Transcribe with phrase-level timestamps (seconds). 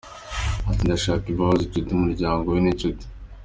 [0.69, 3.03] Ati "Ndasaba imbabazi Judy, umuryango we n’inshuti.